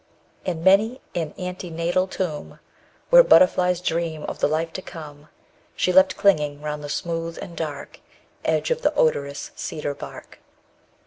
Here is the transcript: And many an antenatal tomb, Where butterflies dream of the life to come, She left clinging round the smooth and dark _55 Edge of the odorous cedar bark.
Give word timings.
And 0.47 0.63
many 0.63 0.99
an 1.13 1.35
antenatal 1.37 2.07
tomb, 2.07 2.57
Where 3.11 3.21
butterflies 3.21 3.79
dream 3.81 4.23
of 4.23 4.39
the 4.39 4.47
life 4.47 4.73
to 4.73 4.81
come, 4.81 5.29
She 5.75 5.93
left 5.93 6.17
clinging 6.17 6.59
round 6.63 6.83
the 6.83 6.89
smooth 6.89 7.37
and 7.39 7.55
dark 7.55 8.01
_55 8.39 8.39
Edge 8.45 8.71
of 8.71 8.81
the 8.81 8.95
odorous 8.95 9.51
cedar 9.55 9.93
bark. 9.93 10.39